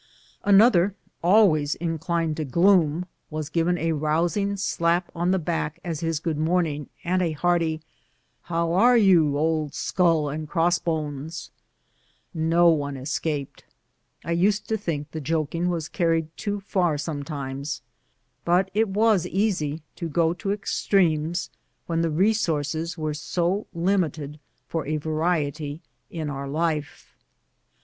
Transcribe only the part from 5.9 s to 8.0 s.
his good morning, and a hearty"